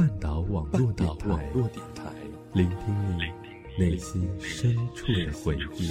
[0.00, 2.10] 半岛网络电台，
[2.54, 3.24] 聆听你
[3.78, 5.90] 内心深处的回忆。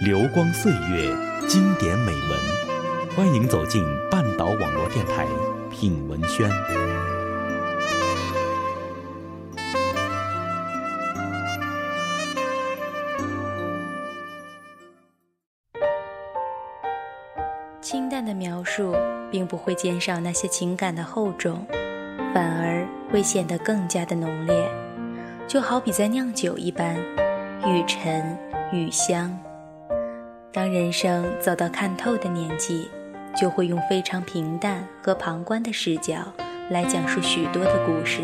[0.00, 1.14] 流光岁月，
[1.46, 2.38] 经典美文，
[3.14, 5.26] 欢迎走进半岛网络电台，
[5.70, 6.48] 品文轩。
[17.82, 18.96] 清淡的描述，
[19.30, 21.66] 并不会减少那些情感的厚重，
[22.32, 24.66] 反而会显得更加的浓烈，
[25.46, 26.96] 就好比在酿酒一般，
[27.66, 28.38] 愈陈
[28.72, 29.38] 愈香。
[30.52, 32.90] 当人生走到看透的年纪，
[33.36, 36.16] 就会用非常平淡和旁观的视角
[36.70, 38.18] 来讲述许多的故事，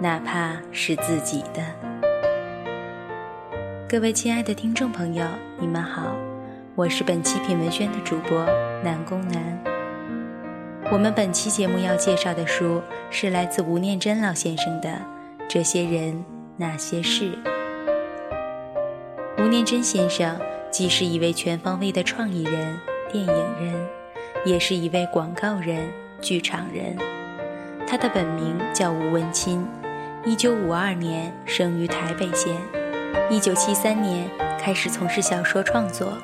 [0.00, 1.62] 哪怕是自己的。
[3.88, 5.24] 各位亲爱的听众朋友，
[5.60, 6.16] 你们好，
[6.74, 8.44] 我是本期品文轩的主播
[8.82, 9.40] 南宫南。
[10.90, 14.88] 我们本期节目要介绍的书是来自吴念真老先生的
[15.48, 16.24] 《这些人
[16.56, 17.30] 那些事》。
[19.38, 20.36] 吴念真先生。
[20.70, 22.78] 既是一位全方位的创意人、
[23.12, 23.88] 电影人，
[24.44, 25.90] 也是一位广告人、
[26.20, 26.96] 剧场人。
[27.86, 29.66] 他的本名叫吴文钦，
[30.24, 32.56] 一九五二年生于台北县，
[33.28, 34.28] 一九七三年
[34.60, 36.16] 开始从事小说创作，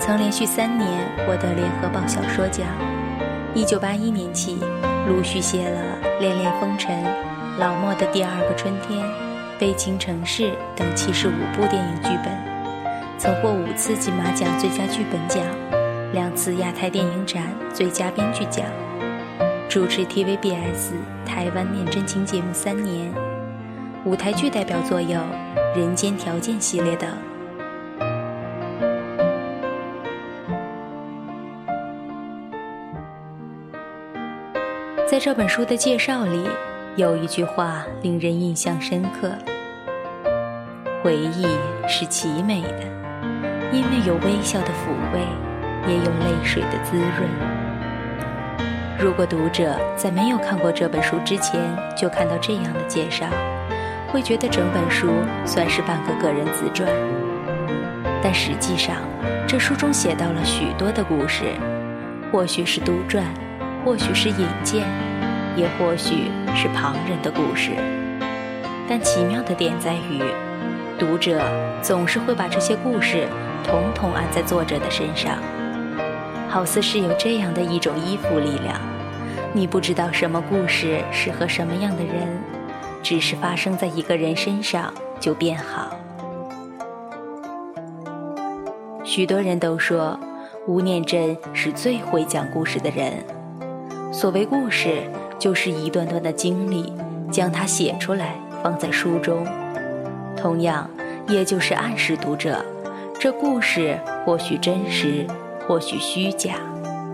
[0.00, 2.66] 曾连续三年获得联合报小说奖。
[3.54, 4.58] 一九八一年起，
[5.06, 5.80] 陆续写了
[6.18, 6.92] 《恋恋风尘》
[7.58, 9.00] 《老莫的第二个春天》
[9.56, 12.57] 《悲情城市》等七十五部电影剧本。
[13.18, 15.44] 曾获五次金马奖最佳剧本奖，
[16.12, 17.42] 两次亚太电影展
[17.74, 18.64] 最佳编剧奖，
[19.68, 20.92] 主持 TVBS
[21.26, 23.12] 台湾念真情节目三年，
[24.04, 25.18] 舞台剧代表作有
[25.76, 27.10] 《人间条件》系列等。
[35.08, 36.48] 在这本书的介绍里，
[36.94, 39.32] 有一句话令人印象深刻：
[41.02, 41.44] 回忆
[41.88, 42.97] 是极美的。
[43.72, 45.20] 因为有微笑的抚慰，
[45.86, 47.28] 也有泪水的滋润。
[48.98, 51.60] 如果读者在没有看过这本书之前
[51.96, 53.26] 就看到这样的介绍，
[54.08, 55.08] 会觉得整本书
[55.44, 56.90] 算是半个个人自传。
[58.20, 58.96] 但实际上，
[59.46, 61.44] 这书中写到了许多的故事，
[62.32, 63.22] 或许是杜撰，
[63.84, 64.84] 或许是引荐，
[65.56, 67.70] 也或许是旁人的故事。
[68.88, 70.20] 但奇妙的点在于，
[70.98, 71.40] 读者
[71.80, 73.28] 总是会把这些故事。
[73.64, 75.36] 统统按在作者的身上，
[76.48, 78.80] 好似是有这样的一种依附力量。
[79.52, 82.42] 你不知道什么故事适合什么样的人，
[83.02, 85.94] 只是发生在一个人身上就变好。
[89.04, 90.18] 许多人都说
[90.66, 93.12] 吴念真是最会讲故事的人。
[94.10, 95.02] 所谓故事，
[95.38, 96.90] 就是一段段的经历，
[97.30, 99.46] 将它写出来放在书中，
[100.38, 100.88] 同样，
[101.26, 102.64] 也就是暗示读者。
[103.18, 105.26] 这故事或许真实，
[105.66, 106.54] 或许虚假，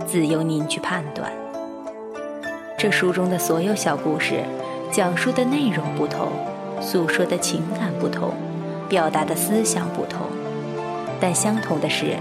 [0.07, 1.33] 自由您去判断。
[2.77, 4.34] 这书中的所有小故事，
[4.93, 6.29] 讲述的内容不同，
[6.83, 8.34] 诉说的情感不同，
[8.91, 10.27] 表达的思想不同，
[11.19, 12.17] 但相同的是，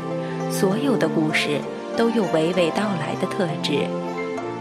[0.49, 1.59] 所有的故事
[1.97, 3.79] 都有娓娓道来的特质，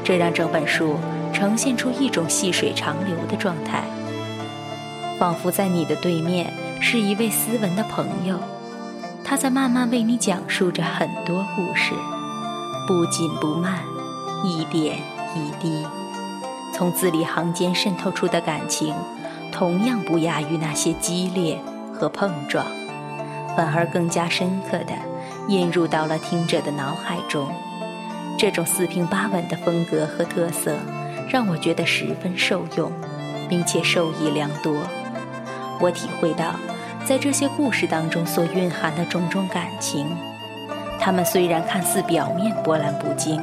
[0.02, 0.96] 这让整本书
[1.32, 3.84] 呈现出一种细水长流的状态，
[5.22, 8.36] 仿佛在你的对面是一位斯文的朋友。
[9.22, 11.94] 他在慢慢为你讲述着很多故事，
[12.88, 13.78] 不紧不慢，
[14.42, 14.98] 一点
[15.36, 15.86] 一滴，
[16.74, 18.92] 从字里行间渗透出的感情，
[19.52, 21.56] 同样不亚于那些激烈
[21.94, 22.66] 和碰撞，
[23.56, 24.92] 反而更加深刻的
[25.46, 27.48] 印入到了听者的脑海中。
[28.36, 30.76] 这种四平八稳的风格和特色，
[31.28, 32.90] 让我觉得十分受用，
[33.48, 34.82] 并且受益良多。
[35.82, 36.54] 我体会到。
[37.04, 40.06] 在这些故事当中所蕴含的种种感情，
[41.00, 43.42] 它们虽然看似表面波澜不惊，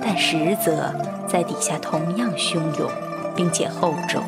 [0.00, 0.94] 但实则
[1.26, 2.88] 在底下同样汹涌，
[3.34, 4.22] 并且厚重。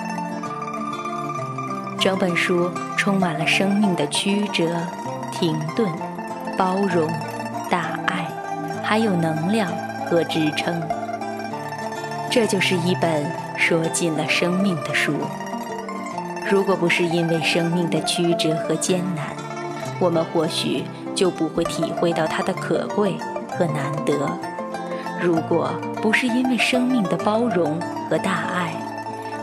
[2.01, 4.77] 整本书充满了生命的曲折、
[5.33, 5.89] 停顿、
[6.59, 7.09] 包容、
[7.71, 8.27] 大爱，
[8.83, 9.71] 还有能量
[10.05, 10.83] 和支撑。
[12.29, 13.25] 这就是一本
[13.57, 15.13] 说尽了生命的书。
[16.51, 19.35] 如果不是因为生命的曲折和艰难，
[19.99, 23.17] 我们或许就不会体会到它的可贵
[23.49, 24.15] 和难得。
[25.23, 25.71] 如果
[26.03, 27.81] 不是因为生命的包容
[28.11, 28.75] 和大爱，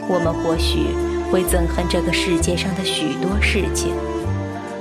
[0.07, 0.89] 我们或许
[1.31, 3.94] 会憎恨这个世界上的许多事情。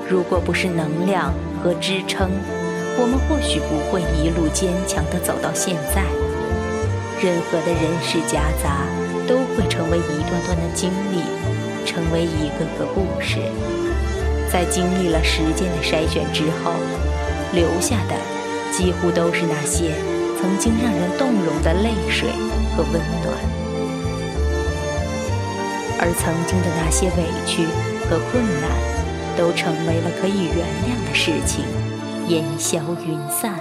[0.07, 1.33] 如果不是能量
[1.63, 2.29] 和支撑，
[2.99, 6.03] 我们或许不会一路坚强地走到现在。
[7.23, 8.85] 任何的人事夹杂，
[9.27, 11.23] 都会成为一段段的经历，
[11.91, 13.41] 成为一个个故事。
[14.49, 16.73] 在经历了时间的筛选之后，
[17.53, 18.15] 留下的
[18.71, 19.91] 几乎都是那些
[20.41, 22.29] 曾经让人动容的泪水
[22.77, 22.93] 和温
[23.25, 23.35] 暖，
[25.99, 27.67] 而曾经的那些委屈
[28.09, 28.71] 和困难，
[29.37, 31.65] 都成为了可以原谅的事情，
[32.29, 33.59] 烟消云散。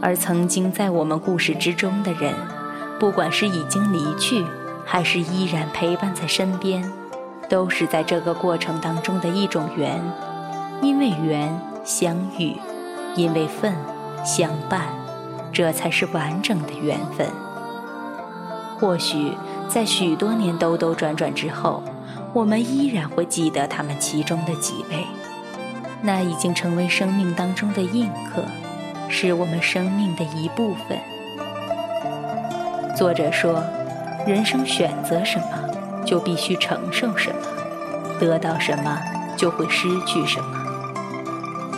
[0.00, 2.34] 而曾经在我们故事之中的人，
[3.04, 4.46] 不管是已经离去。
[4.86, 6.90] 还是依然陪伴在身边，
[7.50, 10.00] 都是在这个过程当中的一种缘，
[10.80, 12.56] 因为缘相遇，
[13.14, 13.74] 因为份
[14.24, 14.88] 相伴，
[15.52, 17.26] 这才是完整的缘分。
[18.78, 19.32] 或许
[19.68, 21.82] 在许多年兜兜转转之后，
[22.32, 25.06] 我们依然会记得他们其中的几位，
[26.02, 28.42] 那已经成为生命当中的印刻，
[29.10, 31.13] 是我们生命的一部分。
[32.94, 33.62] 作者说。
[34.26, 35.46] 人生选择什么，
[36.02, 37.36] 就必须承受什么；
[38.18, 38.98] 得到什么，
[39.36, 40.46] 就会失去什么。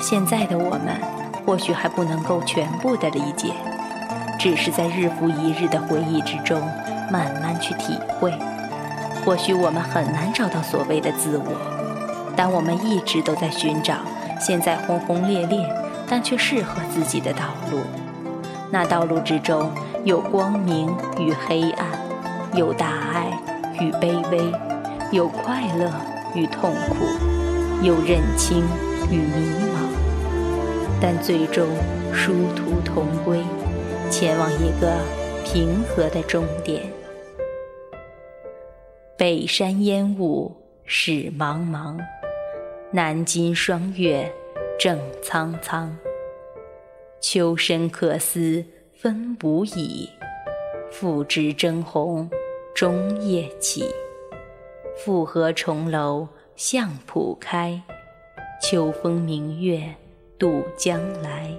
[0.00, 0.94] 现在的我们，
[1.44, 3.48] 或许还不能够全部的理解，
[4.38, 6.60] 只是在日复一日的回忆之中，
[7.10, 8.32] 慢慢去体会。
[9.24, 11.56] 或许我们很难找到所谓的自我，
[12.36, 13.96] 但我们一直都在寻找
[14.38, 15.68] 现在轰轰烈烈，
[16.08, 17.80] 但却适合自己的道路。
[18.70, 19.68] 那道路之中
[20.06, 20.86] 有光明
[21.18, 21.90] 与黑暗。
[22.54, 23.28] 有大爱
[23.80, 24.38] 与卑微，
[25.10, 25.92] 有快乐
[26.32, 27.04] 与痛苦，
[27.82, 28.62] 有认清
[29.10, 31.66] 与迷茫，但最终
[32.14, 33.42] 殊途同归，
[34.08, 34.96] 前往一个
[35.44, 36.88] 平和的终点。
[39.16, 40.54] 北山烟雾
[40.84, 41.98] 始茫茫，
[42.92, 44.32] 南京霜月
[44.78, 45.94] 正苍苍。
[47.20, 48.64] 秋深可思
[48.98, 50.08] 分无已，
[50.90, 52.28] 复知争鸿。
[52.74, 53.84] 中夜起，
[54.96, 56.26] 复合重楼
[56.56, 57.82] 向浦开。
[58.60, 59.82] 秋风明月
[60.38, 61.50] 渡江来。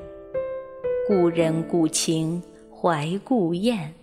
[1.08, 2.42] 故人故情
[2.76, 3.94] 怀故燕，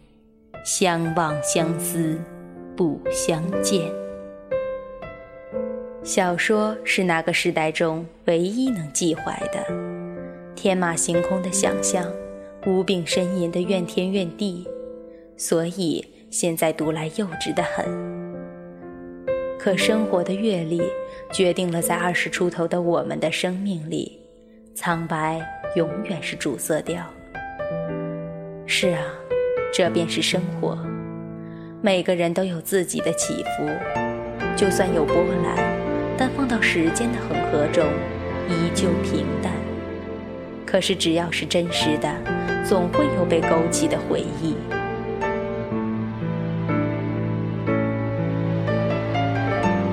[0.65, 2.21] 相望相思
[2.77, 3.91] 不相见。
[6.05, 9.65] 小说是哪个时代中唯一能寄怀的？
[10.55, 12.05] 天马行空的想象，
[12.67, 14.67] 无病呻吟的怨天怨地，
[15.37, 16.05] 所以。
[16.31, 17.87] 现在读来幼稚的很，
[19.57, 20.83] 可生活的阅历
[21.33, 24.19] 决定了，在二十出头的我们的生命里，
[24.75, 25.41] 苍白
[25.77, 27.07] 永远是主色调。
[28.67, 29.01] 是啊，
[29.73, 30.77] 这便是生活。
[31.81, 33.71] 每个人都有自己的起伏，
[34.57, 35.15] 就算有波
[35.45, 35.57] 澜，
[36.19, 37.87] 但放到时间的恒河中，
[38.49, 39.53] 依旧平淡。
[40.67, 42.13] 可是只要是真实的，
[42.65, 44.55] 总会有被勾起的回忆。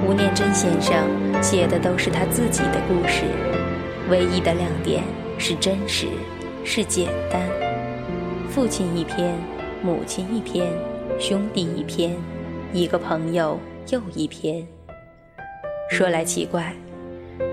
[0.08, 1.06] 吴念真先生
[1.42, 3.26] 写的都是他自己的故事，
[4.10, 5.04] 唯一的亮点
[5.38, 6.08] 是真实，
[6.64, 7.42] 是简单。
[8.50, 9.36] 父亲一篇，
[9.84, 10.72] 母亲一篇，
[11.20, 12.16] 兄弟一篇，
[12.74, 13.60] 一个朋友
[13.90, 14.66] 又一篇。
[15.90, 16.74] 说来奇怪，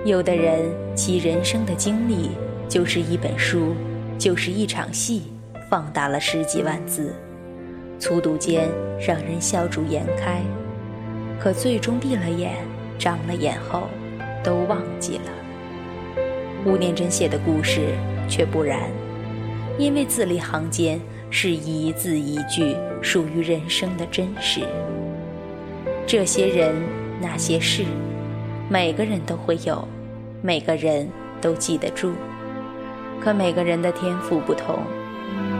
[0.04, 2.30] 有的人其人生的经历
[2.68, 3.74] 就是一本书，
[4.18, 5.22] 就是一场戏，
[5.70, 7.14] 放大了十几万字，
[8.00, 10.42] 粗读间让人笑逐颜开。
[11.38, 12.56] 可最终闭了眼，
[12.98, 13.88] 长了眼后，
[14.42, 15.30] 都忘记了。
[16.66, 17.94] 吴念真写的故事
[18.28, 18.90] 却不然，
[19.78, 24.62] 因为字里行间是一字一句属于人生的真实。
[26.04, 26.74] 这些人
[27.20, 27.84] 那些事，
[28.68, 29.86] 每个人都会有，
[30.42, 31.08] 每个人
[31.40, 32.12] 都记得住。
[33.20, 34.78] 可每个人的天赋不同，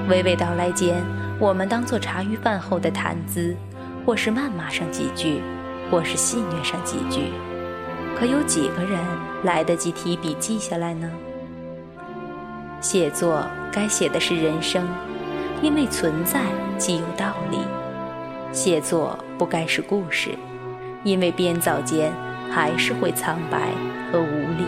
[0.08, 1.02] 娓娓道来间，
[1.38, 3.56] 我们当做茶余饭后的谈资，
[4.04, 5.40] 或是谩骂上几句。
[5.90, 7.32] 或是戏谑上几句，
[8.14, 9.00] 可有几个人
[9.42, 11.10] 来得及提笔记下来呢？
[12.78, 14.86] 写作该写的是人生，
[15.62, 16.42] 因为存在
[16.76, 17.60] 即有道理；
[18.52, 20.32] 写作不该是故事，
[21.04, 22.12] 因为编造间
[22.50, 23.70] 还是会苍白
[24.12, 24.66] 和无力。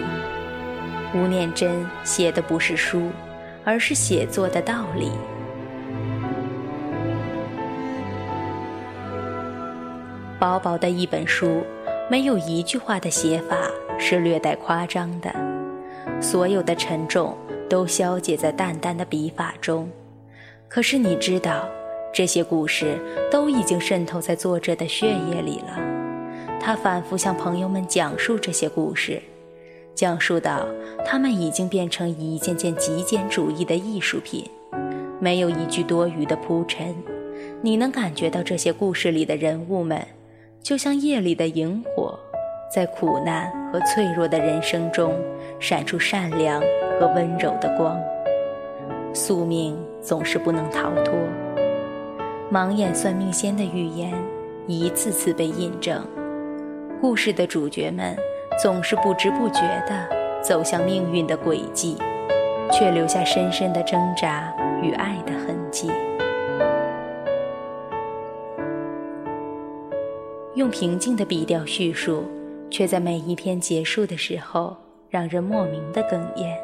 [1.12, 3.10] 吴念真写的不是书，
[3.64, 5.10] 而是写作的道理。
[10.38, 11.62] 薄薄的一本书，
[12.08, 13.56] 没有一句话的写法
[13.98, 15.34] 是略带夸张的，
[16.20, 17.36] 所有的沉重
[17.68, 19.90] 都消解在淡淡的笔法中。
[20.68, 21.68] 可是你知道，
[22.14, 22.96] 这些故事
[23.30, 25.76] 都已经渗透在作者的血液里了。
[26.60, 29.20] 他反复向朋友们讲述这些故事，
[29.94, 30.66] 讲述到
[31.04, 34.48] 他们已经变成一件件极简主义的艺术品，
[35.18, 36.94] 没有一句多余的铺陈。
[37.62, 40.06] 你能感觉到这些故事里的人物们，
[40.62, 42.18] 就像夜里的萤火。
[42.72, 45.12] 在苦难和脆弱的人生中，
[45.58, 46.62] 闪出善良
[47.00, 48.00] 和温柔的光。
[49.12, 51.12] 宿命总是不能逃脱，
[52.48, 54.14] 盲眼算命仙的预言
[54.68, 56.00] 一次次被印证。
[57.00, 58.16] 故事的主角们
[58.58, 60.08] 总是不知不觉地
[60.42, 61.98] 走向命运的轨迹，
[62.72, 65.90] 却留下深深的挣扎与爱的痕迹。
[70.54, 72.24] 用平静的笔调叙述。
[72.72, 74.76] 却在每一篇结束的时候，
[75.08, 76.56] 让人莫名的哽咽。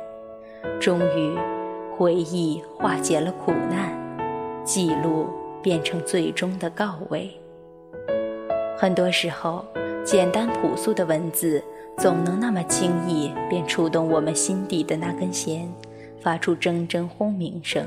[0.81, 1.37] 终于，
[1.97, 3.93] 回忆化解了苦难，
[4.63, 5.27] 记录
[5.61, 7.29] 变成最终的告慰。
[8.79, 9.65] 很多时候，
[10.05, 11.61] 简单朴素的文字，
[11.99, 15.67] 总能那么轻易便触动我们心底的那根弦，
[16.21, 17.83] 发出铮铮轰鸣声，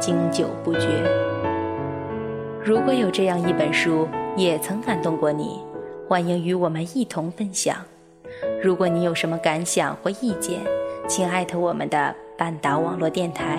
[0.00, 0.88] 经久不绝。
[2.64, 5.60] 如果有这样一本书，也曾感动过你。
[6.08, 7.76] 欢迎与我们一同分享。
[8.60, 10.58] 如果你有什么感想或意见，
[11.08, 13.58] 请艾特我们的半岛网络电台。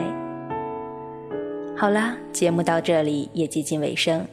[1.77, 4.27] 好啦，节目到这里也接近尾声，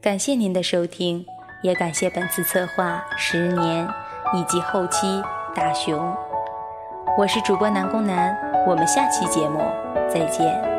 [0.00, 1.24] 感谢您的收听，
[1.62, 3.88] 也感谢本次策划十年
[4.36, 5.22] 以及后期
[5.54, 6.14] 大熊。
[7.16, 9.60] 我是主播南宫南，我们下期节目
[10.10, 10.75] 再见。